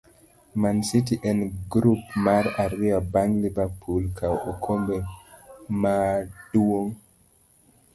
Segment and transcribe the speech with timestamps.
[0.61, 1.39] Mancity en
[1.73, 4.95] grup mara ariyo bang' Liverpool kawo okombe
[5.83, 6.19] mar
[6.51, 6.91] duong'